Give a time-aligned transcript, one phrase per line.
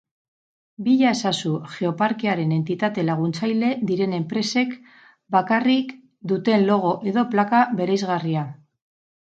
[0.85, 4.75] Bila ezazu Geoparkearen entitate laguntzaile diren enpresek
[5.37, 5.93] bakarrik
[6.35, 8.51] duten logo edo plaka bereizgarria.